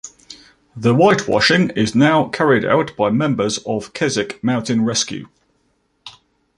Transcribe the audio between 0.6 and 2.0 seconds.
The whitewashing is